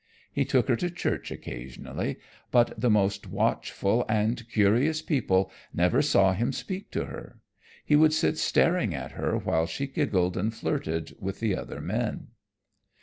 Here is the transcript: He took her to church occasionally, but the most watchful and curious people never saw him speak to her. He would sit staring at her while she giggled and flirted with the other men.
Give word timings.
He 0.33 0.45
took 0.45 0.67
her 0.67 0.75
to 0.77 0.89
church 0.89 1.29
occasionally, 1.29 2.17
but 2.49 2.73
the 2.75 2.89
most 2.89 3.27
watchful 3.27 4.03
and 4.09 4.49
curious 4.49 4.99
people 4.99 5.51
never 5.75 6.01
saw 6.01 6.33
him 6.33 6.51
speak 6.53 6.89
to 6.93 7.05
her. 7.05 7.37
He 7.85 7.95
would 7.95 8.11
sit 8.11 8.39
staring 8.39 8.95
at 8.95 9.11
her 9.11 9.37
while 9.37 9.67
she 9.67 9.85
giggled 9.85 10.37
and 10.37 10.51
flirted 10.51 11.15
with 11.19 11.39
the 11.39 11.55
other 11.55 11.81
men. 11.81 12.29